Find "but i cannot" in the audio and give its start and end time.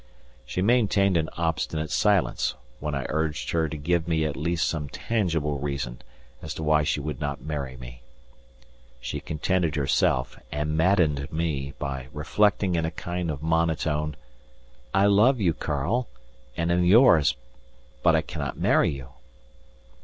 18.01-18.57